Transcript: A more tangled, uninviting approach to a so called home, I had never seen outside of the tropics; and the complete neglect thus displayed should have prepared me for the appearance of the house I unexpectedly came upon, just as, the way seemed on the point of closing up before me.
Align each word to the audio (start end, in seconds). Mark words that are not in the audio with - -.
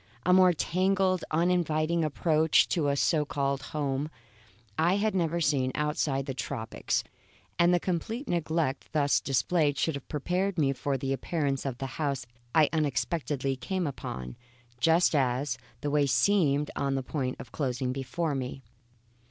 A 0.25 0.33
more 0.33 0.51
tangled, 0.51 1.23
uninviting 1.29 2.03
approach 2.03 2.67
to 2.69 2.87
a 2.87 2.95
so 2.95 3.23
called 3.23 3.61
home, 3.61 4.09
I 4.75 4.95
had 4.95 5.13
never 5.13 5.39
seen 5.39 5.71
outside 5.75 6.21
of 6.21 6.25
the 6.25 6.33
tropics; 6.33 7.03
and 7.59 7.71
the 7.71 7.79
complete 7.79 8.27
neglect 8.27 8.93
thus 8.93 9.19
displayed 9.21 9.77
should 9.77 9.93
have 9.93 10.07
prepared 10.09 10.57
me 10.57 10.73
for 10.73 10.97
the 10.97 11.13
appearance 11.13 11.67
of 11.67 11.77
the 11.77 11.85
house 12.01 12.25
I 12.55 12.67
unexpectedly 12.73 13.55
came 13.55 13.85
upon, 13.85 14.37
just 14.79 15.13
as, 15.13 15.59
the 15.81 15.91
way 15.91 16.07
seemed 16.07 16.71
on 16.75 16.95
the 16.95 17.03
point 17.03 17.35
of 17.39 17.51
closing 17.51 17.89
up 17.89 17.93
before 17.93 18.33
me. 18.33 18.63